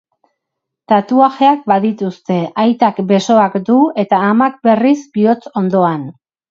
[0.93, 6.15] Tatuajeak badituzte, aitak besoak du eta amak, berriz, bihotz ondoan.